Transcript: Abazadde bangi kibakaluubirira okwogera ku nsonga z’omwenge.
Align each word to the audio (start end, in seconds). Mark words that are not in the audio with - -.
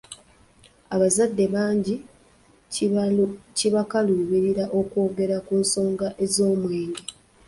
Abazadde 0.95 1.43
bangi 1.53 1.95
kibakaluubirira 3.57 4.65
okwogera 4.79 5.37
ku 5.45 5.53
nsonga 5.63 6.07
z’omwenge. 6.33 7.03